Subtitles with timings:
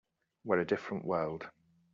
[0.43, 1.47] We're a different world.